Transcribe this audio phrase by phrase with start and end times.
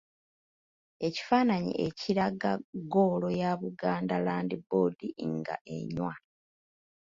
[1.07, 2.51] Ekifaananyi ekiraga
[2.81, 4.99] ggoolo ya Buganda Land Board
[5.39, 6.13] nga enywa.